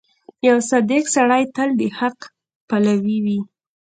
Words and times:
•یو 0.47 0.57
صادق 0.69 1.03
سړی 1.15 1.43
تل 1.55 1.69
د 1.79 1.81
حق 1.99 2.17
پلوی 2.69 3.17
وي. 3.25 3.39